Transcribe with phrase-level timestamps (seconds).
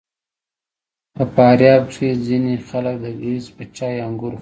[1.15, 4.39] په فاریاب کې ځینې خلک د ګیځ په چای انګور خوري.